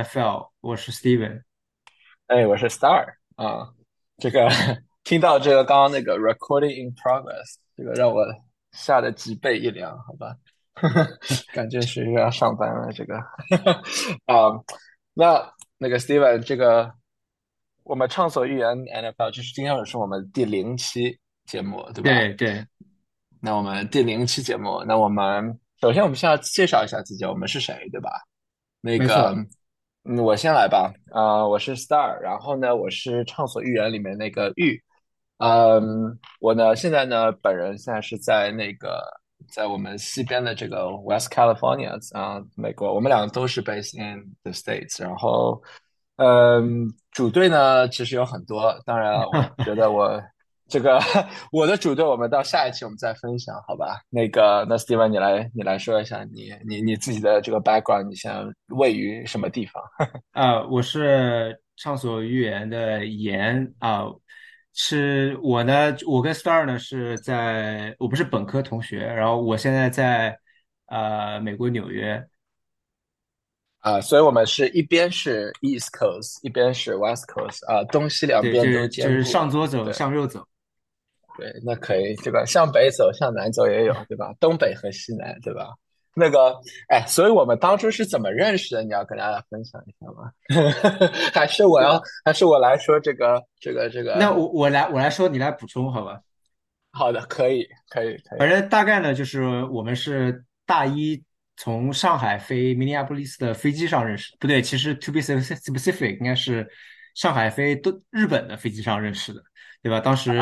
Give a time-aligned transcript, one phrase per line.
[0.00, 1.42] NFL，我是 Steven。
[2.28, 3.04] 哎，我是 Star
[3.36, 3.68] 啊，
[4.16, 4.48] 这个
[5.04, 8.24] 听到这个刚刚那个 recording in progress，这个让我
[8.72, 10.34] 吓得脊背一凉，好吧，
[11.52, 12.90] 感觉是又要上班了。
[12.92, 13.18] 这个
[14.24, 14.56] 啊，
[15.12, 16.90] 那那个 Steven，这个
[17.82, 22.10] 我们畅所欲言 NFL，就是今天也是我们第零期节目，对吧？
[22.10, 22.66] 对对。
[23.38, 28.10] 那我们第零期节目，那我们首先我们先要介绍一下自己，我们是谁，对吧？
[28.80, 29.36] 那个。
[30.04, 30.92] 嗯，我先来吧。
[31.12, 34.82] 啊，我是 Star，然后呢，我是畅所欲言里面那个玉。
[35.38, 39.02] 嗯，我呢，现在呢，本人现在是在那个
[39.48, 42.94] 在我们西边的这个 West California 啊，美国。
[42.94, 45.02] 我们两个都是 based in the States。
[45.02, 45.62] 然后，
[46.16, 48.74] 嗯，主队呢，其实有很多。
[48.86, 49.26] 当然了，
[49.58, 50.20] 我觉得我。
[50.70, 51.00] 这个
[51.50, 54.00] 我的主队，我们到下一期我们再分享，好吧？
[54.08, 59.82] 那个，那 Steven，你来，你来说一下你你你自己的这个 background，你现在位于什么地方？
[60.32, 64.04] 啊，我是畅所欲言的言啊，
[64.72, 70.38] 是我呢，我跟 Star 呢是在，我不是本科同学，然后我现在在
[70.86, 72.24] 呃美国纽约
[73.80, 80.46] 啊，所以我们是一边是 East Coast，一边是 West Coast 啊，东西两边都兼顾，就是上左走，向右走。
[81.36, 84.32] 对，那可以，对吧向北走，向南走也有，对吧？
[84.40, 85.68] 东北和西南，对吧？
[86.14, 88.82] 那个，哎，所以我们当初是怎么认识的？
[88.82, 90.30] 你要跟大家分享一下吗？
[91.32, 94.16] 还是我要，还是我来说这个，这个，这个？
[94.16, 96.20] 那我我来，我来说，你来补充，好吧？
[96.92, 98.38] 好的，可以，可以，可以。
[98.40, 101.22] 反正大概呢，就是我们是大一
[101.56, 106.68] 从上海飞明尼阿波利斯的飞机上认识，不对，其实 to be specific，应该是
[107.14, 109.42] 上海飞都日本的飞机上认识的。
[109.82, 109.98] 对吧？
[109.98, 110.38] 当时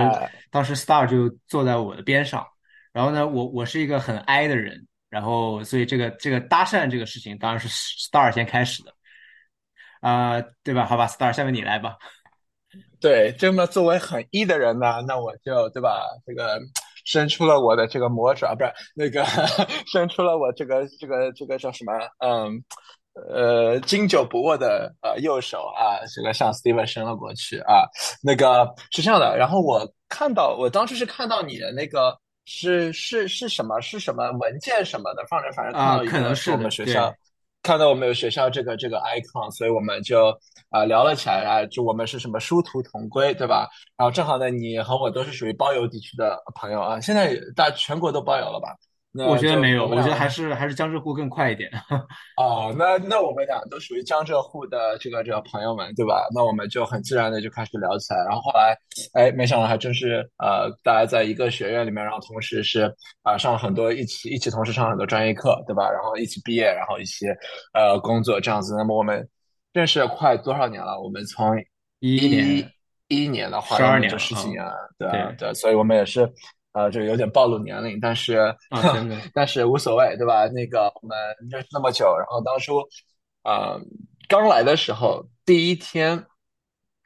[0.51, 2.45] 当时 Star 就坐在我的边上，
[2.93, 8.93] 然后呢，我我是一个很 I 的人，然后所以这个这个搭讪这个事情当然是 Star 先开始的，
[10.01, 10.85] 啊，对吧？
[10.85, 11.97] 好吧，Star，下面你来吧。
[13.01, 16.03] 对，这么作为很 E 的人呢，那我就对吧？
[16.27, 16.59] 这个
[17.05, 19.25] 伸出了我的这个魔爪，不是那个
[19.87, 21.93] 伸出了我这个这个这个叫什么？
[22.19, 22.65] 嗯。
[23.29, 27.85] 呃，经久不握的呃右手啊，这个向 Steven 伸了过去啊，
[28.23, 29.37] 那个是这样的。
[29.37, 37.13] 然后我看到，我当时是看到你的那个是是是什么是什么文件什么的放着，反正看到可能是我们学校，
[37.63, 40.29] 看到我们有学校这个这个 icon，所以我们就
[40.71, 43.69] 啊聊了起来啊，就我们是什么殊途同归，对吧？
[43.97, 48.77] 然后正好呢，你和我都是属于包邮地区的朋友啊，现在大全国都包邮了吧？
[49.27, 51.71] 我觉得没有，我觉得还是还是江浙沪更快一点。
[52.37, 56.27] 哦，那那我们俩都属于江浙沪的这个这个朋友们，对吧？
[56.35, 58.25] 那我们就很自然的就开始聊起来。
[58.25, 58.77] 然后后来，
[59.15, 62.93] 哎，没想到还真是呃，大家在一个学院里面，然后同时是
[63.23, 65.91] 啊上了很多一起一起同时上很多专业课，对吧？
[65.91, 67.27] 然后一起毕业，然后一起
[67.73, 68.77] 呃工作这样子。
[68.77, 69.27] 那么我们
[69.73, 71.01] 认识了快多少年了？
[71.01, 71.57] 我们从
[72.01, 72.73] 一一年
[73.09, 74.65] 一一年的话，十二年十几年，
[74.99, 75.09] 对
[75.39, 76.31] 对，所以我们也是。
[76.79, 78.55] 呃，这个有点暴露年龄，但是，
[79.35, 80.47] 但是无所谓，对吧？
[80.47, 81.19] 那个我们
[81.51, 82.79] 认识那么久，然后当初，
[83.43, 83.81] 呃，
[84.29, 86.25] 刚来的时候，第一天。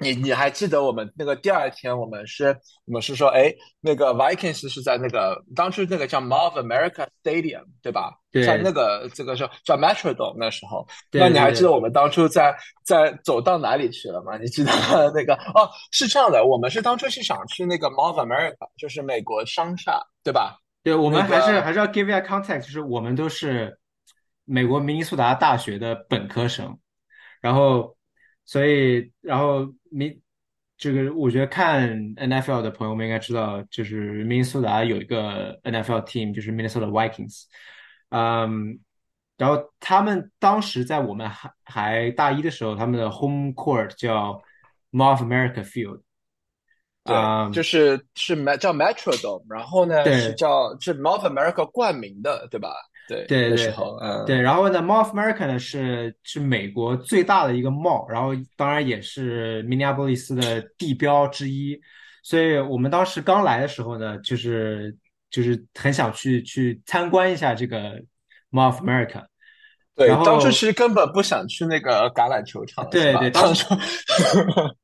[0.03, 8.19] 你你还记得我们那个第二天，我们是我们是说，哎，那个 Vikings 是在那个当初那个叫 Mall of America Stadium，对吧？
[8.47, 14.37] 在那个这个叫叫 Metrodome 那时候，那你还记得我们当初在在走到哪里去了吗？
[14.37, 14.71] 你记得
[15.15, 15.35] 那个？
[15.55, 20.59] 哦，是这样的，我们是当初是想去那个 Mall of America，就是美国商厦，对吧？
[20.83, 23.79] 对，我们还是还是要 give you a context，就是我们都是
[24.45, 26.79] 美国明尼苏达大学的本科生，
[27.41, 27.97] 然后。
[28.45, 30.21] 所以，然后明
[30.77, 37.45] 这个，我觉得看 NFL 的朋友们应该知道，就是明尼苏达有一个 NFL team，就是 Minnesota Vikings。
[38.09, 38.81] 嗯，
[39.39, 44.43] 然后他们当时在我们还还大一的时候，他们的 home court 叫
[44.93, 46.01] of America Field。
[47.05, 52.71] 对，就是是叫 Metrodome，然后呢是叫是 of America 冠名的，对吧？
[53.27, 61.79] 对对对，嗯，对，然后呢，Mall of America 呢是是美国最大的一个 mall，然后当然也是明尼阿波利斯的地标之一，
[62.23, 64.97] 所以我们当时刚来的时候呢，就是
[65.31, 68.01] 就是很想去去参观一下这个
[68.51, 69.25] Mall of America。
[69.95, 73.75] 对，当初其实根本不想去那个橄榄球场，对对， 当初。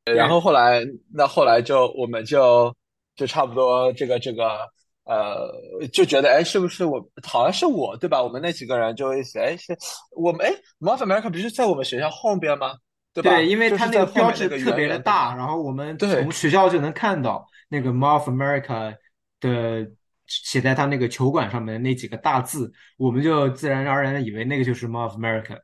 [0.04, 0.84] 然后后来，
[1.14, 2.74] 那后来就我们就
[3.16, 4.69] 就差不多这个这个。
[5.08, 8.22] 呃，就觉得哎，是不是我好像是我对吧？
[8.22, 9.76] 我们那几个人就一起哎，是
[10.14, 12.76] 我们哎，North America 不是在我们学校后边吗？
[13.14, 13.31] 对吧？
[13.31, 18.94] 对，因为它那个标志特别的大，然后我们从学校就能看到那个 North America
[19.40, 19.90] 的
[20.26, 25.58] 写在他那个球馆上面的那几个大字，我们就自然而然的以为那个就是 North America。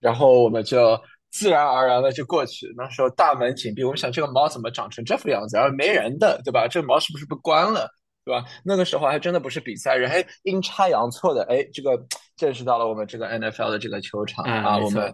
[0.00, 1.00] 然后我们就
[1.30, 2.66] 自然而然的就过去。
[2.76, 6.66] 那时候大门紧闭，我们想这个猫怎么长成这副样子，然后没人的，对吧？
[6.68, 7.88] 这个猫是不是被关了，
[8.24, 8.44] 对吧？
[8.64, 12.00] 那个时候还真的不是比赛日，还，阴差阳错的，哎，这个
[12.36, 15.12] 见识到了我们这个 NFL 的这个球场啊，我们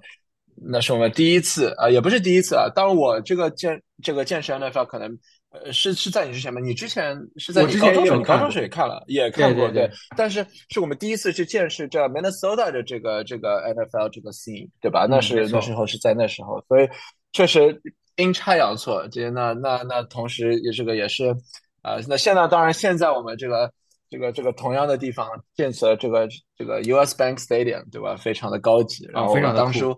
[0.55, 2.69] 那是我们第一次啊，也不是第一次啊。
[2.75, 5.19] 当然我这个见这个见识 NFL 可能。
[5.51, 6.61] 呃，是是在你之前吗？
[6.61, 9.91] 你之前是在你高中时，你高中时候也看了，也看过，对。
[10.15, 15.07] 但是是我们第一次去见识这 Minnesota 的这个这个 NFL 这个 scene，对吧？
[15.09, 16.87] 那是那时候是在那时候，所以
[17.33, 17.81] 确实
[18.17, 19.09] 阴差阳错。
[19.09, 21.35] 这那那那同时也这个也是
[21.83, 21.97] 啊。
[22.09, 23.73] 那现在当然现在我们这个
[24.11, 28.17] 这个这个同样的地方建起了这个这个 US Bank Stadium，对吧？
[28.17, 29.97] 非常的高级，然后当初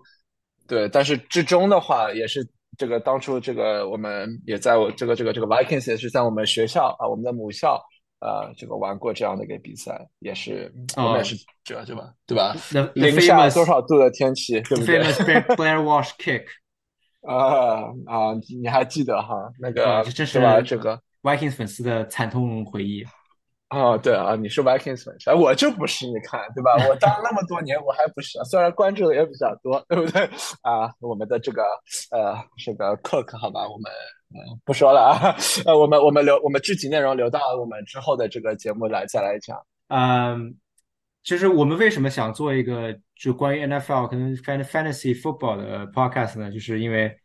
[0.67, 2.47] 对，但是之中的话也是。
[2.77, 7.75] 这个当初这个我们也在我这个这个这个 Vikings 也是在我们学校啊，我们的母校
[8.19, 11.35] 啊，这个玩过这样的一个比赛，也是我们也是
[11.65, 12.13] 这对吧？
[12.25, 12.55] 对吧？
[12.95, 15.03] 零下多少度的天气，对不对？
[15.57, 16.45] Blair Walsh Kick
[17.27, 19.51] 啊啊，你还记得哈？
[19.59, 20.61] 那个这是吧？
[20.61, 23.05] 这个 Vikings 粉丝的惨痛回忆。
[23.69, 26.73] 哦，对啊，你是 Vikings 粉丝，我就不是，你看，对吧？
[26.89, 30.23] 我当那么多年，我还不是，虽然关注的也比较多，对不对？
[30.61, 31.63] 啊，我们的这个
[32.11, 33.89] 呃，这个 Cook，好吧，我们
[34.33, 35.35] 嗯不说了啊，
[35.65, 39.57] 呃，我们我们留我们具体内容留到我们之后的这个节目来再来讲。
[39.87, 40.53] 嗯，
[41.23, 46.51] 其实我们为什么想做一个就关于 NFL 可能 Fantasy Football 的 Podcast 呢？
[46.51, 47.15] 就是因为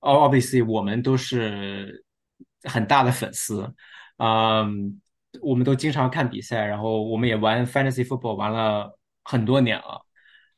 [0.00, 2.02] Obviously 我们都是
[2.68, 3.74] 很大的粉丝，
[4.18, 5.00] 嗯。
[5.42, 10.02] 我们都经常看比赛，然后我们也玩 fantasy football 玩了很多年了，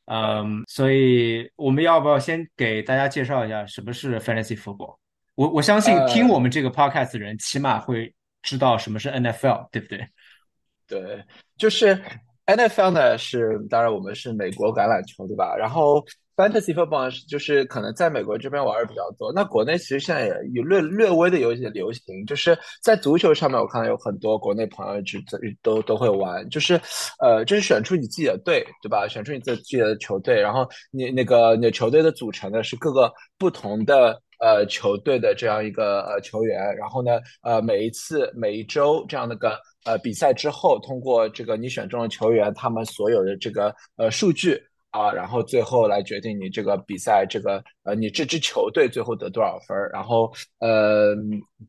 [0.05, 4.95] 嗯，所以我们要不要先给大家介绍一下什么是 fantasy football？
[5.35, 10.07] 我我相信听我们这个 podcast 的人起码会知道什么是 NFL，对不对？
[10.87, 11.23] 对，
[11.57, 12.01] 就是
[12.45, 15.53] NFL 呢是，当然我们是美国橄榄球，对吧？
[15.57, 16.03] 然后。
[16.35, 25.19] Fantasy football 就是可能在美国这边玩的比较多，那国内其实现在也有略略微的有一些流行，就是在足球上面，我看到有很多国内朋友就
[25.61, 26.79] 都都会玩，就是
[27.19, 29.07] 呃，就是选出你自己的队，对吧？
[29.07, 44.57] 选出你自己的球队，然后你那个你的球队的组成呢是各个不同的呃球队的这样一个呃球员，然后呢呃每一次每一周这样的个呃比赛之后，通过这个你选中的球员他们所有的这个呃数据。
[44.91, 51.15] 啊，然后最后来决定你这个比赛，这个呃，你这支球队最后得多少分然后呃，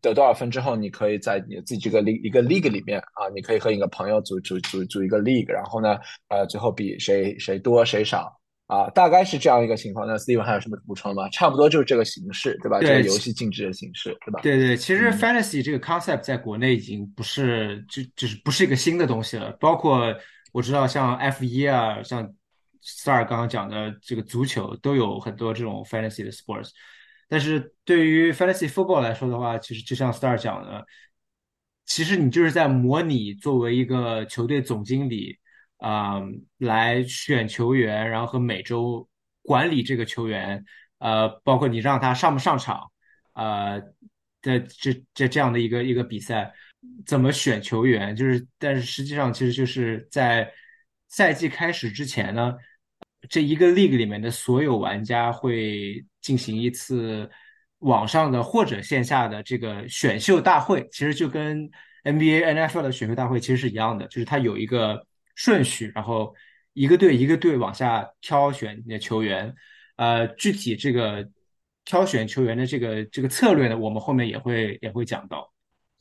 [0.01, 5.97] 得多少分之后，你可以在你自己这个 league 一个 league 里面啊，你可以和一个朋友组组组组一个 league，然后呢，
[6.29, 8.29] 呃，最后比谁谁多谁少
[8.67, 10.05] 啊，大概是这样一个情况。
[10.05, 11.29] 那 Steven 还有什么补充吗？
[11.29, 12.81] 差不多就是这个形式，对吧？
[12.81, 14.41] 这个游戏竞技的形式，对吧？
[14.43, 20.13] 对对，其实 fantasy 这个 concept 在国内已经不是就就是不是一个新的东西了，包括
[20.53, 22.29] 我知道像 F 一啊，像。
[22.85, 26.71] Star 刚刚讲的这个足球都有很多这种 fantasy 的 sports，
[27.29, 30.85] 但是对于 fantasy football 来说的话，其实就像 Star 讲的，
[31.87, 35.39] 其实你就是在模拟作为一个球队总经理
[35.77, 36.21] 啊，
[36.59, 39.09] 来选球员，然后和每周
[39.43, 40.65] 管理这个球员，
[40.99, 42.91] 呃，包括你让他上不上场，
[43.35, 43.81] 呃
[44.43, 46.53] 的这这这样的一个一个比赛，
[47.07, 50.53] 怎么选球员，就是但是实际上其实就是在
[51.07, 52.57] 赛季开始之前呢。
[53.29, 57.31] 这一个 league 里面的所有玩家会进行一次
[57.79, 61.71] 网上的或者线下的这个选秀大会，其实就跟
[62.05, 66.35] NBA、NFL 的选秀大会其实是一样的，就是它有一个顺序，然后
[66.73, 69.55] 一个队一个队往下挑选你的球员。
[69.97, 71.29] 呃，具体这个
[71.85, 75.52] 挑选球员的这个这个策略呢，我们后面也会也会讲到。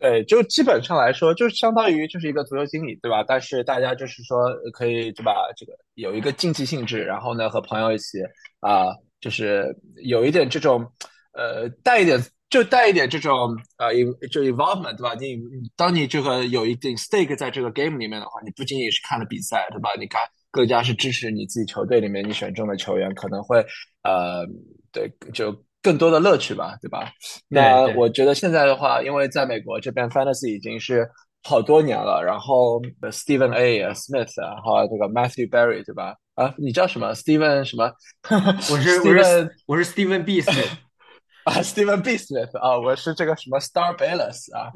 [0.01, 3.23] 对，就基本上来说，就相当于就是一个足球经理，对吧？
[3.23, 4.39] 但是大家就是说
[4.73, 5.31] 可以，对吧？
[5.55, 8.17] 这个有一个竞技性质，然后呢，和朋友一起
[8.61, 8.87] 啊，
[9.19, 10.83] 就是有一点这种，
[11.33, 13.93] 呃，带一点，就带一点这种呃，
[14.31, 15.13] 就 involvement，对吧？
[15.13, 15.37] 你
[15.75, 19.91] 当你这个有一定 stake 在这个 game 里面的话，你不仅仅是看了比赛，对吧？
[19.99, 23.63] 你看更加是支持你自己球队里面你选中的球员，可能会
[24.01, 24.47] 呃，
[24.91, 25.55] 对，就。
[25.83, 27.11] 更多的乐趣吧，对吧？
[27.47, 31.09] 那我觉得现在的话，因为在美国这边，fantasy 已经是
[31.43, 32.21] 好多年了。
[32.23, 33.83] 然后 Stephen A.
[33.93, 36.15] Smith 啊，还有这个 Matthew Berry，对吧？
[36.35, 37.91] 啊，你叫什么？Stephen 什么？
[38.29, 40.39] 我是 我是我是 Stephen B.
[40.41, 40.69] Smith
[41.45, 42.11] 啊，Stephen B.
[42.15, 44.71] Smith 啊，我是这个什么 Star Bayless 啊。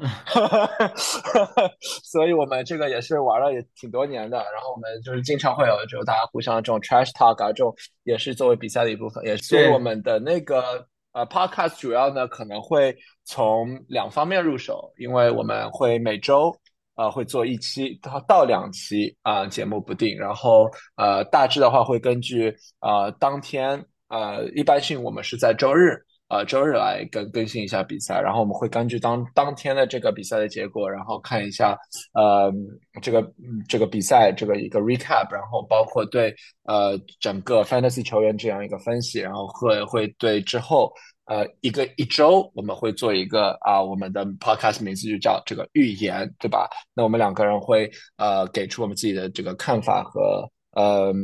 [2.02, 4.36] 所以我们这个也是玩了也挺多年的。
[4.36, 7.72] 然后我们就是经常会有就大家互相这种 trash talk 啊，这种
[8.02, 9.24] 也是作为比赛的一部分。
[9.24, 10.84] 也所以我们的那个。
[11.16, 12.94] 呃，Podcast 主要呢可能会
[13.24, 16.54] 从两方面入手，因为我们会每周
[16.94, 26.04] 呃会做一期到到两期啊、节目不定，然后呃大致的话会根据呃当天呃一般性我们是在周日。
[26.28, 31.78] 呃，周日来更更新一下比赛，然后我们会根据当当天的这个比赛的结果，然后看一下
[32.14, 32.52] 呃
[33.00, 33.32] 这个
[33.68, 40.92] 这个比赛这个一个 recap，然后包括对呃整个 fantasy 球员这样一个分析，然后会会对之后
[41.26, 46.68] 呃一个一周我们会做一个啊我们的 podcast 名字就叫这个预言，对吧？
[46.92, 51.14] 那我们两个人会呃给出我们自己的这个看法和呃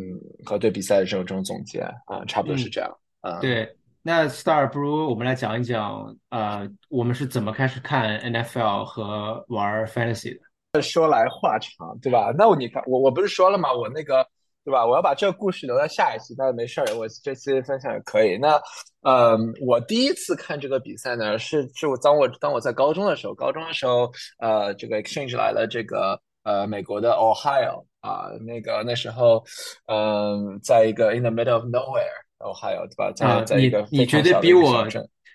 [0.44, 2.88] 和对比赛的这种这种总结啊，差不多是这样
[3.20, 3.40] 啊。
[3.40, 3.68] 对。
[4.04, 10.36] 那 Star 不如我们来讲一讲，呃，我们是怎么开始看 NFL 和玩 Fantasy
[10.72, 10.82] 的？
[10.82, 12.32] 说来话长，对吧？
[12.36, 13.72] 那你看，我我不是说了吗？
[13.72, 14.26] 我那个，
[14.64, 14.84] 对吧？
[14.84, 18.36] 我要把这个故事留在下一期，但是没事儿，我这期分享也可以。
[18.38, 18.60] 那，
[19.02, 29.44] 呃，我第一次看这个比赛呢，是是我当我当我在高中的时候，高中的时候，呃，这个 Exchange 来了这个呃美国的 Ohio 啊，那个那时候，
[29.86, 32.22] 嗯，在一个 in the middle of nowhere。
[32.42, 33.12] 哦，还有对吧？
[33.12, 34.86] 在在一个你绝对比我，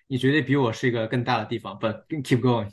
[0.08, 1.78] 你绝对比我是一个更大的地方。
[1.80, 2.70] But keep going。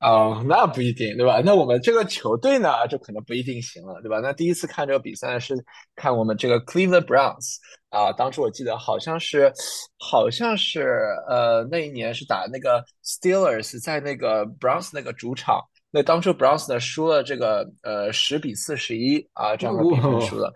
[0.00, 1.40] 哦，那不一定，对吧？
[1.44, 4.18] 那我们这个球队呢，就可能不一定行了，对吧？
[4.18, 5.54] 那第一次看这个比赛是
[5.94, 7.58] 看我们这个 Cleveland Browns
[7.88, 9.52] 啊，当初我记得好像是，
[10.00, 15.60] 好像是呃那一年是打那个 Steelers 在那个 Browns 那个主场，
[15.92, 20.52] 那当初 Browns 呢输了这个呃十比四十一啊这样的比分输了。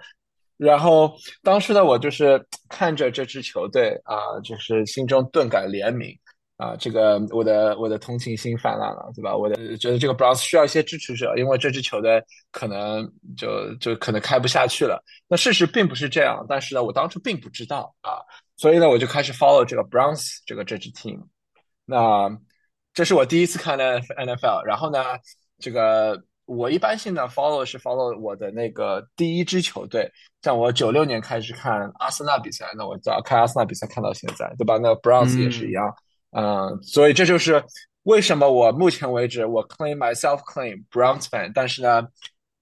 [0.57, 6.17] 然后当时呢，我就是看着这支球队啊，就是心中顿感怜悯
[6.57, 9.37] 啊，这个我的我的同情心泛滥了，对吧？
[9.37, 15.03] 我的觉得这个 Browns 需要一些支持者，因为这支球队可能就就可能开不下去了。
[15.29, 18.21] 那事实并不是这样，但是呢，我当初并不知道啊，
[18.57, 21.21] 所以呢，我就开始 follow 这个 Browns 这个这支 team。
[21.85, 22.31] 那
[22.95, 25.05] 这是我第一次看的 NFL，然后呢，
[25.59, 26.23] 这个。
[26.47, 30.09] 我一般性的 follow 是 follow 我的那个第一支球队，
[30.43, 34.79] 像我九六年开始看阿森纳比赛，那我早看阿森纳比赛看到现在，对吧？
[34.79, 35.93] 那 Browns 也是一样，
[36.31, 37.63] 嗯，所以这就是
[38.05, 42.07] 为什么我目前为止我 claim myself claim Browns fan，但是呢，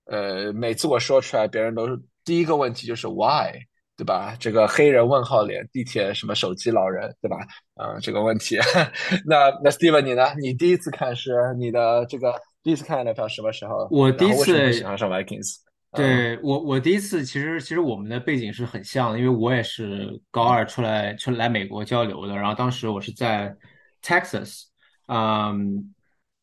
[0.07, 3.53] 呃，每次我说出来，别人都是第一个问题就是 why，
[3.99, 4.35] 对吧？
[4.41, 7.37] 这个黑人问号脸，地铁什么手机老人，对吧？
[7.75, 8.59] 嗯，这个问题，
[9.29, 10.35] 那那 Steven 你呢？
[10.41, 12.35] 你第一次看是你的这个。
[12.64, 13.87] 第一次看 NFL 什么时候？
[13.90, 15.59] 我第一次喜欢上 Vikings。
[15.92, 23.54] 对我，我第一次其实其实我们的背景是很像的，因为我也是高二出来出来美国交流的，然后当时我是在
[24.02, 24.62] Texas，
[25.06, 25.94] 嗯，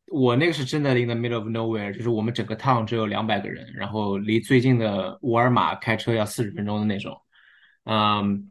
[0.10, 7.20] 我那个是真的 in the middle of nowhere，就是我们整个 town 只有两百个人，然后离最近的沃尔玛开车要四十分钟的那种，
[7.86, 8.51] 嗯。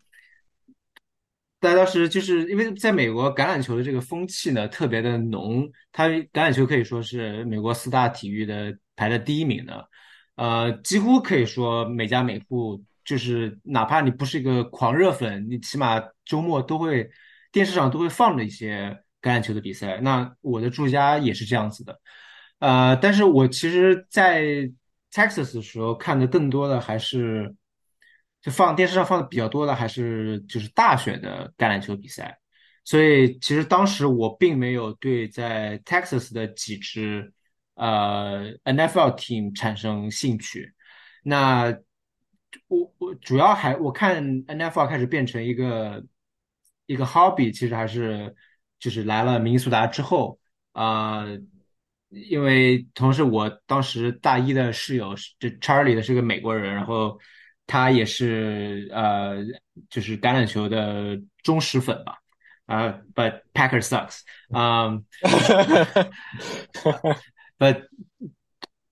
[1.62, 9.88] 但当时就是因为在美国，橄榄球的这个风气呢特别的浓，它橄榄球可以说是美国四大体育的排在第一名的，
[10.36, 17.10] 呃，几乎可以说每家每户就是哪怕你不是一个狂热粉，你起码周末都会
[17.52, 18.88] 电视上都会放着一些
[19.20, 20.00] 橄榄球的比赛。
[20.00, 22.00] 那我的住家也是这样子的，
[22.60, 24.42] 呃，但是我其实，在
[25.12, 27.54] Texas 的时候看的更多的还是。
[28.42, 32.38] 就放电视上放的比较多的还是就是大选的橄榄球比赛，
[32.84, 37.30] 所以其实当时我并没有对在 Texas 的几支
[37.74, 40.72] 呃 NFL team 产生兴趣。
[41.22, 41.66] 那
[42.68, 46.02] 我我主要还我看 NFL 开始变成一个
[46.86, 48.34] 一个 hobby，其实还是
[48.78, 50.38] 就是来了明尼苏达之后
[50.72, 51.26] 啊，
[52.08, 57.20] 因为同时我当时大一的室友是这 Charlie 的是个美国人，然后。
[57.70, 59.36] 他也是呃，
[59.88, 62.18] 就是橄榄球的忠实粉吧，
[62.66, 65.00] 啊，But Packers sucks，啊，
[67.56, 67.86] But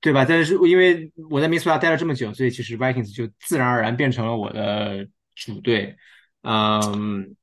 [0.00, 0.24] 对吧？
[0.24, 5.96] 但是因为我在密苏达待了这么久，所以其实 Vikings 就自然而然变成了我的主队，
[6.42, 7.34] 嗯，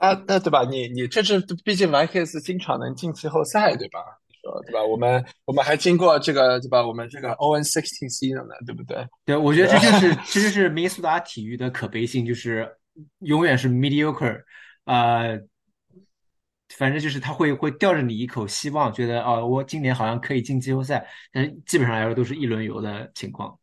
[0.00, 0.64] 那，那对吧？
[0.64, 4.00] 你你这是毕竟 Vikings 经常能进季后赛，对吧？
[4.66, 4.84] 对吧？
[4.84, 6.86] 我们我们还经过这个，对吧？
[6.86, 9.06] 我们这个 O N sixteen C 的呢，对不对？
[9.24, 12.68] 对，我觉得这就 是这就是明尼苏达体育的可悲性，就是
[13.20, 14.42] 永远是 mediocre，
[14.84, 15.38] 呃，
[16.70, 23.58] 反正就是他会会吊着你一口希望，觉得哦，我今年好像可以进季后赛，但是基本上来说都是一轮游的情况。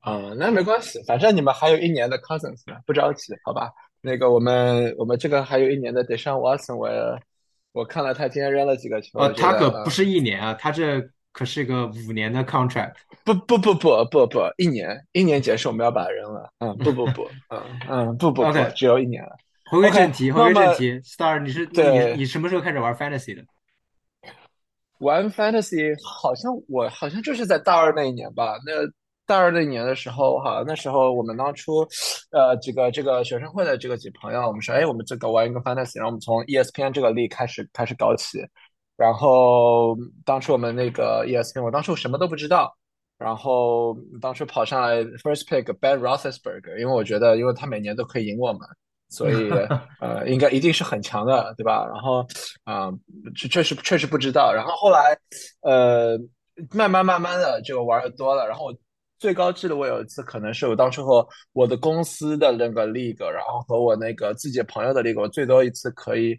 [0.00, 3.70] 啊，那没关系，反正你们还有一年的 Cousins，不着急，好吧？
[4.00, 6.88] 那个我们我们这个还有一年的 Deshaun Watson，我。
[7.74, 9.18] 我看了他今天扔了几个球。
[9.18, 11.02] 呃，他可不是一年啊，他这
[11.32, 12.94] 可是个五年的 contract。
[13.24, 16.48] 不不不不不不，一年一年结束，我们要把他扔了。
[16.60, 19.36] 嗯，不不不， 嗯嗯，不不不，只有一年了。
[19.68, 23.42] 回归正题，回归正题，Star，你是你你什么时候开始玩 fantasy 的？
[24.98, 28.56] 玩 Fantasy 好像我好像就是在大二那一年吧。
[28.64, 28.72] 那
[29.26, 31.80] 大二那一年的时候，哈，那时候我们当初，
[32.30, 38.38] 呃，这个这个学生会的这个几朋友，我们说，哎，我们这个玩一个 Fantasy，然后我们从 ESPN 这个力开始开始搞起。
[38.96, 42.76] 然后当初我们那个 ESPN，我当初什么都不知道。
[43.16, 48.60] 然后当时跑上来 first pick Ben Roethlisberger，因为我觉得，因为他每年都可以赢我们，
[49.08, 49.50] 所以
[50.00, 51.86] 呃，应该一定是很强的，对吧？
[51.86, 52.26] 然后
[52.64, 52.90] 啊，
[53.36, 54.52] 确确实确实不知道。
[54.52, 55.16] 然后后来
[55.62, 56.18] 呃，
[56.72, 58.46] 慢慢慢慢的就玩的多了。
[58.46, 58.72] 然后
[59.24, 66.38] 最高记录我有一次，可能是我当时和我的公司的那个 league，然后和我那个自己朋友的 league，我最多一次可以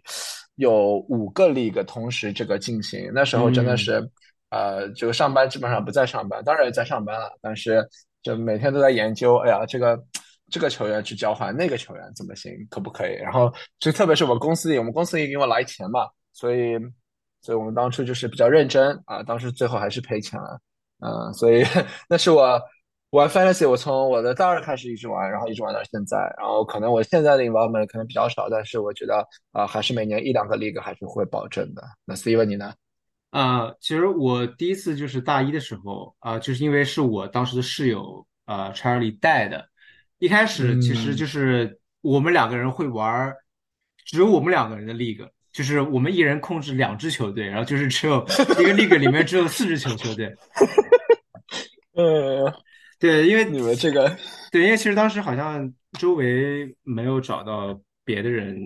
[0.54, 3.10] 有五个 league 同时这个进行。
[3.12, 4.08] 那时候真的是。
[4.50, 7.84] 呃，就上班基本上不在上班，当然也在上班了，但是
[8.22, 9.38] 就每天都在研究。
[9.38, 10.00] 哎呀，这个
[10.48, 13.14] 这个球员去交换那个球员怎么行，可不可以？
[13.14, 16.78] 然后就特别是我们公司里，我们公司也给我来钱嘛，所以
[17.40, 19.20] 所以我们当初就是比较认真啊。
[19.24, 20.60] 当时最后还是赔钱了，
[21.00, 21.64] 嗯，所以
[22.08, 22.58] 那是我
[23.16, 26.18] 玩 fantasy，我从我的大二开始一直玩，然后一直玩到现在。
[26.36, 31.82] 然后可能我现在的 involvement 可能比较少，但是我觉得啊，还是每年一两个 league 还是会保证的。
[32.04, 32.74] 那 Steven 你呢？
[33.30, 39.66] 啊，其实我第一次就是大一的时候啊，就是因为是我当时的室友啊，Charlie 带的。
[40.18, 43.34] 一开始其实就是我们两个人会玩，
[44.04, 48.22] 只有我们两个人的 league，就是我们一人控制两支球队，然后就是只有
[48.58, 50.34] 一个 league 里面只有四支球球队。
[51.94, 52.52] 呃，
[53.06, 54.16] 对，因为你们这个，
[54.50, 58.56] 对，因为其实当时好像周围没有找到别的人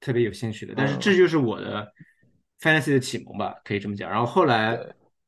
[0.00, 1.92] 特别有兴趣的，但是这就是我的。
[2.60, 4.10] fantasy 的启蒙吧，可以这么讲。
[4.10, 4.76] 然后后来，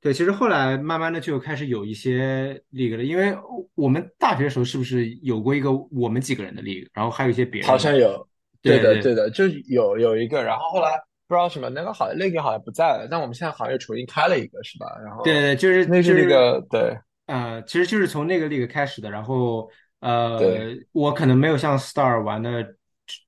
[0.00, 3.32] 对，其实后来慢慢的就开始有一些 league 了，因为
[3.76, 8.26] 我们大学的时候是不是有过一个我们几个人的 league，然后还有一些别人，好像有，
[8.60, 10.90] 对的，对的，就有有一个，然后后来
[11.28, 14.86] 不知道什么那个好像 league 好像不在了，但我们现在好像又重新开了一个，是吧？
[15.04, 16.98] 然后对对，就是那是那个对，
[17.30, 19.10] 呃，其实就是从那个 league 开始的。
[19.10, 22.74] 然后呃，我可能没有像 star 玩的，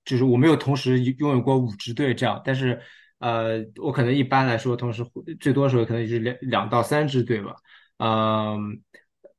[0.04, 2.80] 就是我没有同时拥有过五支队这样，但是。
[3.22, 5.00] 呃，我可能一般来说，同时
[5.38, 7.54] 最多时候可能就是两两到三支队吧。
[7.98, 8.82] 嗯，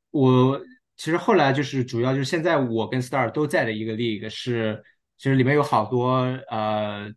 [0.10, 0.58] 我
[0.96, 4.82] 其实后来就是主要就是现在我跟 Star 都在的一个 league 是，
[5.18, 7.12] 其实里面有好多呃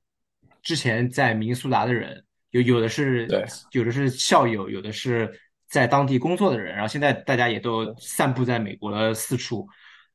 [0.61, 5.33] 之前在明尼苏达的人，有有的是对，有的是校友，有的是
[5.69, 9.67] 在当地工作的人，然后现在大家也都散布在美国的四处。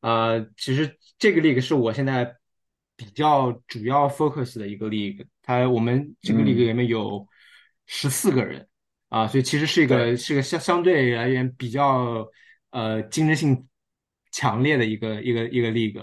[0.02, 2.36] 呃，其实这个 league 是我现在
[2.96, 5.26] 比较主要 focus 的一个 league。
[5.44, 7.28] 他我们这个 league 里面有
[7.86, 8.68] 十四个人
[9.10, 12.26] 啊，所以其实是一个是个相相对而言比较
[12.70, 13.68] 呃竞争性
[14.32, 16.02] 强烈的一个一个一个 league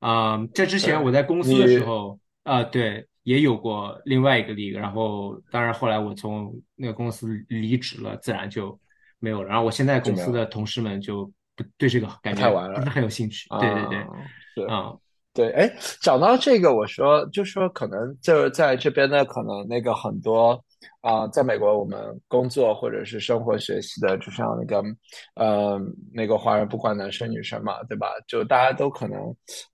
[0.00, 0.38] 啊。
[0.54, 8.80] 在之前我在公司的时候啊，对，也有过另外一个 league，然后当然后来我从那个公司离职了，自然就
[9.18, 9.48] 没有了。
[9.50, 14.06] 然后我现在公司的同事们就不对这个感觉不是很有兴趣，对对
[14.56, 14.94] 对，啊。
[15.34, 20.64] 对，哎，讲到这个，我说就说可能就是在这边呢，可能那个很多
[21.00, 24.82] 啊，在美国我们工作或者是生活学习的，就像那个
[25.36, 25.80] 呃
[26.12, 28.08] 那个华人，不管男生女生嘛，对吧？
[28.26, 29.18] 就大家都可能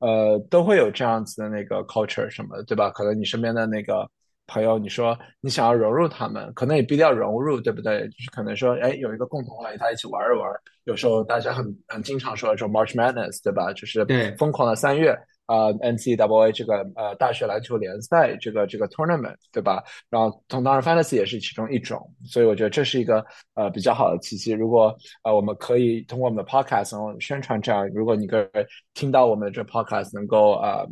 [0.01, 2.91] 呃都会有这样子的那个 culture 什么的，对吧？
[2.91, 4.09] 可能你身边的那个
[4.47, 8.07] 朋友，你说你想要融入他们，可能也不一定要融入，对不对？
[8.09, 10.51] 就是可能说，哎，有一个共同话题，大家一起玩一玩。
[10.85, 13.73] 有时候大家很很经常说这种 March Madness，对吧？
[13.73, 14.05] 就是
[14.37, 15.19] 疯狂的三月。
[15.47, 19.85] 啊，NCAA 这个呃大学篮球联赛这个这个 tournament 对吧？
[20.09, 24.53] 然后同当然 fantasy 也是其中一种，所以我觉得这是一个呃比较好的契机。
[24.53, 28.49] 如果呃我们可以通过我们的 podcast 然后宣传这样，如果你个
[28.95, 30.87] 听到我们的这 podcast 能够呃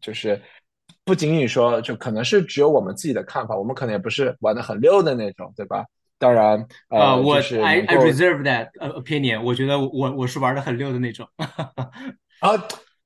[0.00, 0.40] 就是
[1.04, 5.84] 不仅仅说就可能是只有我们自己的看法，我们可能也不是玩的很溜的那种，对吧？
[6.18, 11.28] 当然呃，我 I I reserve that opinion，我觉得我我是玩的很溜的那种。
[12.40, 12.56] 啊。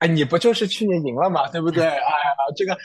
[0.03, 1.85] 哎，你不就是去年赢了嘛，对不对？
[1.87, 2.03] 哎呀，
[2.57, 2.77] 这个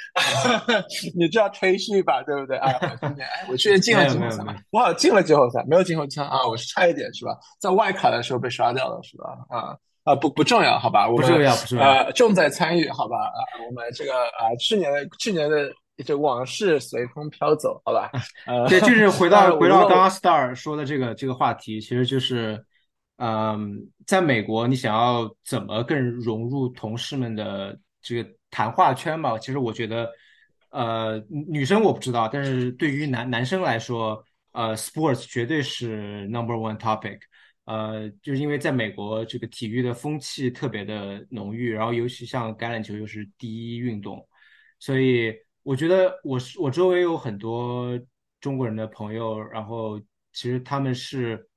[1.18, 2.56] 你就要吹嘘吧，对不对？
[2.58, 7.32] 哎，我去年，哎，我去年进了季后赛，我好像进了季后赛，没有进后赛啊，我是差一点是吧？
[7.60, 9.36] 在外卡的时候被刷掉了是吧？
[9.50, 11.08] 啊啊，不不重要，好吧？
[11.08, 13.18] 不重要，不重要，呃，重在参与，好吧？
[13.18, 15.74] 啊，我们这个啊，去年的去年的
[16.06, 18.12] 这往事随风飘走，好吧？
[18.46, 22.64] 呃，对，就是回到 回到刚刚 Star 说的这个这个话题，其实就是。
[23.18, 29.38] 嗯，在美国，你想要怎么更融入同事们的这个谈话圈嘛？
[29.38, 30.10] 其实我觉得，
[30.70, 37.20] 呃，女生我不知道，但是对于男男生来说，呃，sports 绝对是 number one topic。
[37.66, 44.26] 呃，就是因为在美国，这个体育的风气特别的浓郁，然后尤其像橄榄球又是第一运动，
[44.80, 48.00] 所以我觉得我是我周围有很多
[48.40, 50.00] 中国人的朋友，然后。
[50.34, 51.50] 其实他们是，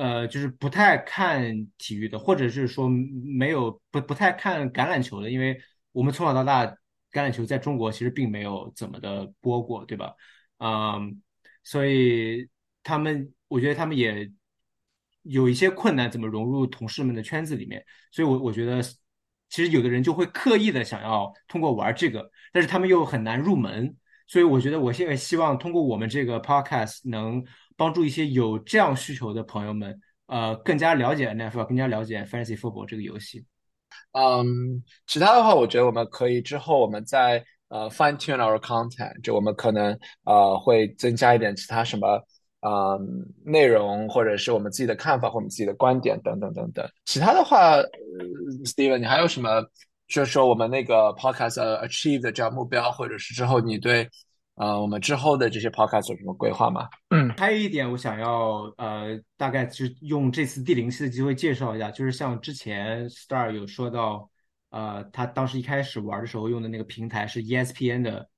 [0.00, 1.44] 呃，就是不太看
[1.76, 5.60] 体育的，或者是说没有不不太看橄榄球的，因为
[5.92, 6.64] 我们从小到大
[7.12, 10.14] 橄榄球在中国其实并没有怎么的播过，对吧？
[10.56, 11.20] 嗯，
[11.62, 12.48] 所以
[12.82, 14.32] 他们我觉得他们也
[15.20, 18.80] 有一些困难，怎么融入同事们的圈子里面，所以我我觉得
[19.50, 23.94] 其实有的人就会刻意的想要通过玩这个，但是他们又很难入门。
[24.30, 27.44] 所以我觉得我现在希望通过我们这个 podcast 能
[27.76, 33.44] 帮助一些有这样需求的朋友们，呃，更加了解 NFL，更加了解 Fantasy Football 这个游戏。
[34.12, 42.22] 嗯，其他的话，我觉得我们可以之后我们再呃 fine tune our content，就我们可能呃会增加一点其他什么
[42.60, 46.88] 嗯内容，或者是我们自己的看法或我们自己的观点等等等等。
[47.04, 47.78] 其他的话
[48.64, 49.48] ，Steven，你还有什么？
[50.10, 51.54] 就是说我们那个 podcast
[51.86, 54.08] achieve 的这样目标，或者是之后你对
[54.56, 56.88] 呃我们之后的这些 podcast 有什么规划吗？
[57.10, 64.28] 嗯，还有一点我想要呃大概就用这次第零期的机会介绍一下，就是像之前 Star 有说到，
[64.70, 68.28] 呃他当时一开始玩的时候用的那个平台是 ESPN 的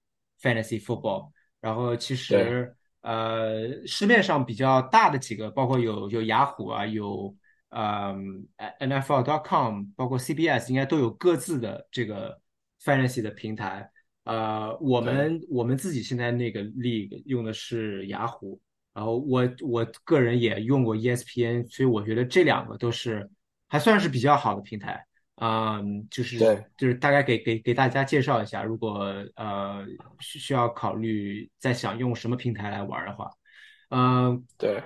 [0.43, 7.35] Fantasy Football，然后其实呃市面上比较大的几个，包括有有雅虎啊有。
[7.75, 8.47] 嗯
[8.81, 12.39] ，NFL.com 包括 CBS 应该都有各自的这个
[12.83, 13.91] fantasy 的平台。
[14.25, 18.61] 呃，我们我们自己现在那个 league 用的是雅虎，
[18.93, 23.29] 然后我我个人也用过 ESPN，所以我觉得这两个都是
[23.69, 25.05] 还算是比较好的平台。
[25.37, 26.39] 嗯，就是
[26.77, 29.85] 就是大概给给给大家介绍一下，如果呃
[30.21, 33.31] 需需要考虑在想用什么平台来玩的话，
[33.89, 34.83] 嗯，对。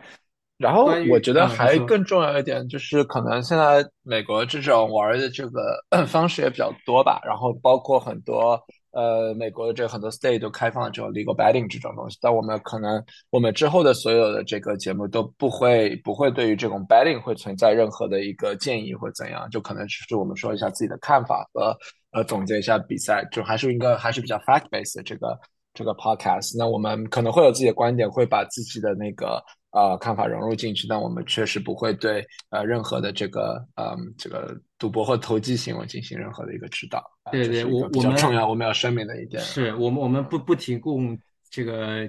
[0.58, 7.20] 然后我觉得还更重要一点就是，可能现在美国这种玩的这个 方式也比较多吧。
[7.24, 8.58] 然后包括很多
[8.92, 12.16] 呃美国的这很多 state 都开放了这种 legal betting 这种东西。
[12.22, 21.76] 但我们可能我们之后的所有的这个节目都不会不会对于这种 betting 会存在任何的一个建议或怎样，就可能只是我们说一下自己的看法和
[22.12, 25.38] 呃总结一下比赛，就还是应该还是比较 fact based 的这个
[25.76, 26.56] 这个 podcast。
[26.58, 29.40] 那我们可能会有自己的观点，会把自己的那个。
[29.72, 37.04] 呃，看法融入进去，但我们确实不会对呃任何的这个嗯这个赌博或投机行为进行任何的一个指导。
[37.30, 41.18] 对对，我我们重要，我们要声明的一点是我们我们不不提供
[41.50, 42.08] 这个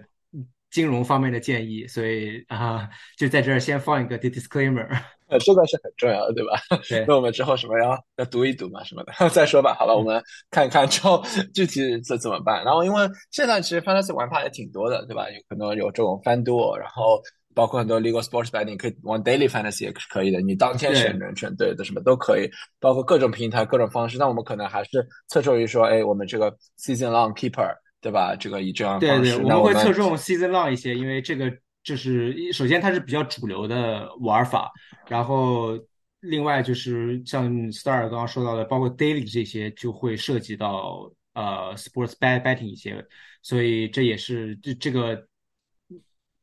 [0.72, 4.88] 金融方面的建议，所以啊，就在这儿先放一个 disclaimer。
[5.28, 6.60] 呃，这个是很重要的，对吧？
[6.90, 7.06] 对。
[7.08, 9.76] 那我们之后什么要要读一读嘛什么的，再说吧。
[9.80, 12.63] 好了，我们看一看之后具体怎怎么办。
[12.63, 15.30] 然后，因为现在其实 fantasy 玩法也挺多的，对吧？
[15.30, 17.22] 有可能有这种 FanDuel，然后。
[17.56, 22.48] 包括很多 legal sports betting 可以玩 daily fantasy 也是可以的，你当天选人选对的什么都可以，
[22.80, 24.16] 包括各种平台各种方式。
[24.16, 27.68] 那我们可能还是侧重于说，哎，我们这个 season long keeper
[28.00, 28.36] 对吧？
[28.36, 31.52] 这个以这样方式，我们会侧重 season long 一些，因为这个
[31.88, 34.69] 就是首先它是比较主流的玩法，
[35.08, 35.80] 然后
[36.19, 43.06] 另外就是像 Star 刚刚说到的，包括 daily 这些就会涉及到呃 sports bet betting 一些，
[43.41, 45.26] 所以这也是这这个。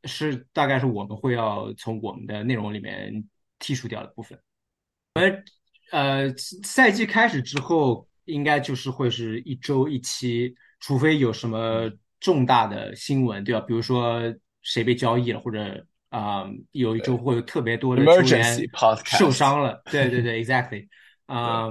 [0.07, 3.11] 是大概是我们会要从我们的内容里面
[3.59, 4.39] 剔除掉的部分。
[5.15, 5.43] 我们
[5.93, 13.63] 呃赛季开始之后，应该就是会是一周一期，除非有什么重大的新闻，对吧？
[13.63, 14.21] 比如说
[14.65, 18.69] 谁被交易了，或者啊有一周会有特别多的球员
[19.05, 19.81] 受伤了。
[19.93, 20.89] 对对对， exactly
[21.27, 21.69] 啊。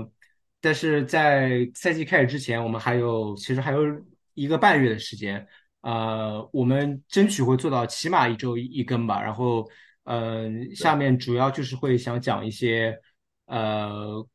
[0.61, 3.81] 但是在赛季开始之前，我们还有其实还有
[4.33, 5.45] 一个半月的时间。
[5.81, 9.21] 呃，我们争取会做到起码一周一更吧。
[9.21, 9.69] 然后，
[10.05, 12.97] 嗯，下面主要就是会想讲一些
[13.47, 14.25] 呃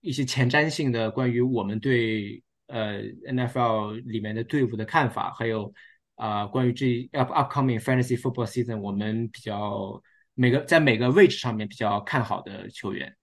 [0.00, 5.70] 一些前瞻性的关于我们对呃 NFL 里面的队伍的看法，还有
[6.16, 10.02] 啊关于这 up upcoming fantasy football season 我们比较
[10.34, 13.14] 每个在每个位置上面比较看好的球员。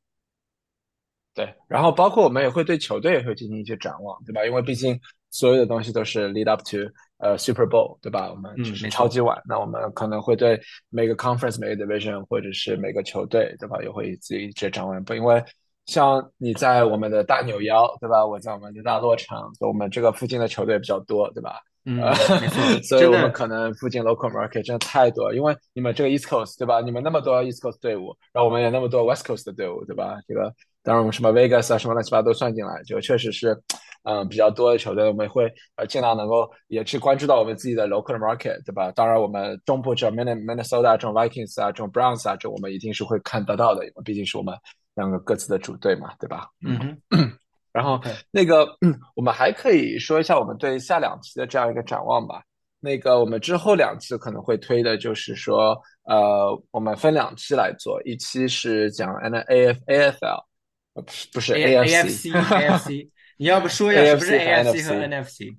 [1.36, 4.46] 对，然后包括我们也会对球队也会进行一些展望，对吧？
[4.46, 5.00] 因为毕竟
[5.32, 6.78] 所有的东西都是 lead up to。
[7.18, 8.30] 呃，Super Bowl 对吧？
[8.30, 13.82] 我们就是超级碗，那我们可能会对每个 conference、每个 division 或者是每个球队，对吧？
[13.82, 15.02] 也会自己一直展望。
[15.06, 15.42] 不，因为
[15.86, 18.26] 像你在我们的大纽腰，对吧？
[18.26, 21.62] 我在我们的大洛城，我们这个附近的球队比较多，对吧？
[21.86, 22.02] 嗯，
[22.84, 25.34] 所以我们可能附近 local market 真的太多。
[25.34, 26.82] 因为你们这个 East Coast，对吧？
[26.82, 30.18] 你们那么多 East Coast 队伍，然后我们也那么多 West Coast 的队伍，对吧？
[30.28, 33.58] 这个当然我们什么 Vegas 啊，什么乱七八糟都算进来，就确实是。
[34.06, 38.92] 嗯，比较多的球队，我们会呃尽量能够也去关注到我们自己的 local market，对吧？
[38.92, 44.54] 当然，我们中部这 Minnesota 这种 Vikings 啊，这种 Browns 啊，这我们一定是会看得到的，因为毕竟是我们
[44.96, 46.50] 两个各自的主队嘛，对吧？
[46.68, 46.98] 嗯。
[47.74, 48.00] 然后
[48.32, 48.68] 那个，
[49.16, 52.44] 我们还可以说一下我们对下两期的这样一个展望吧。
[52.80, 60.46] 那个我们之后两期可能会推的就是说，呃，我们分两期来做，一期是讲 N A F A F L，
[60.94, 65.58] 不是不是 A F C A F C， 你要不说一下什么是 A F C 和 N F C？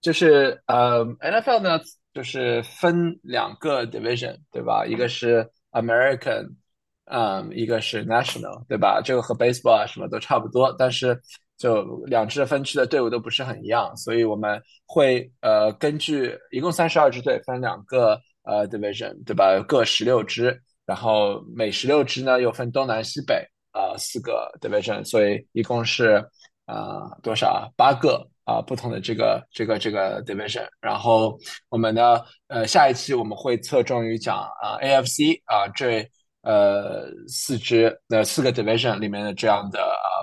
[0.00, 1.80] 就是呃，N F L 呢，
[2.12, 4.84] 就是分两个 division，对吧？
[4.84, 6.56] 一个是 American，
[7.06, 9.00] 嗯，一个是 National，对吧？
[9.04, 11.20] 这个和 baseball 啊什么都差不多，但是
[11.56, 19.62] 就两支分区的队伍都不是很一样，所以我们会呃根据一共三十二支队分两个呃 division，对吧？
[19.68, 26.24] 各十六支，然后每十六支呢又分东南西北啊四个 division，所以一共是
[26.66, 28.28] 啊多少啊八个。
[28.46, 31.34] 啊，不同的这个这个这个 division，然后
[31.70, 36.06] 我们呢，呃，下一期我们会侧重于讲啊 AFC 啊这
[36.44, 40.22] 呃四支那四个 division 里面的这样的啊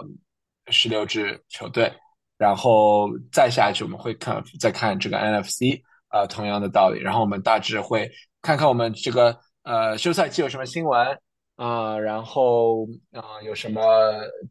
[0.67, 1.91] 十六支球队，
[2.37, 8.09] 然后再下去我们会看再看这个 NFC 啊同样的道理，然后我们大致会
[8.41, 11.19] 看看我们这个呃休赛期有什么新闻。
[11.57, 13.83] 啊，然后啊，有什么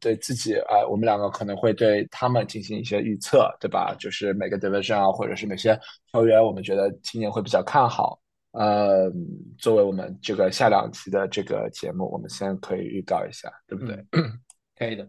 [0.00, 0.86] 对自己啊？
[0.88, 3.92] 我们两个可能会对他们进行一些预测，对吧？
[3.98, 5.76] 就是每个 division 啊，或者是哪些
[6.12, 8.20] 球员，我们觉得今年会比较看好。
[8.52, 9.10] 呃，
[9.58, 13.96] 作为我们这个下两期的这个节目，我们先可以预告一下，对不对？
[14.76, 15.06] 可以的。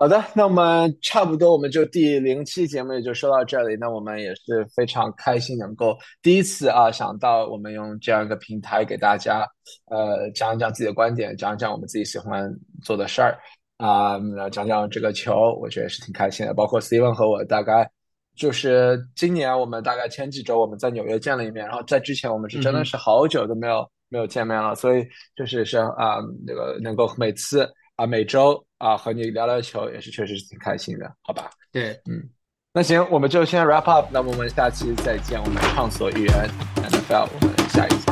[0.00, 3.74] 好的，那我们差不多，我们就第零期节目也就说到这里。
[3.80, 9.44] 那我们也是非常开心，能够第一次啊想到我们用这样一个平台给大家
[9.90, 12.48] 呃讲一讲自己的观点，讲一讲我们自己喜欢
[12.80, 13.36] 做的事儿
[13.78, 14.20] 啊，
[14.52, 16.54] 讲讲这个球，我觉得是挺开心的。
[16.54, 17.90] 包括 Steven 和我，大概
[18.38, 25.04] 就是今年我们大概前几周我们在纽约见了一面，然后在之前我们是真的是好久都没有没有见面了，所以
[25.36, 27.68] 就是是啊那个能够每次。
[27.98, 31.50] 啊，每周啊和你聊聊球也是确实是挺开心的，好吧？
[31.72, 32.22] 对，嗯，
[32.72, 38.07] 那行，我们就先 wrap up，那么我们下期再见，我们畅所欲言，NFL，我们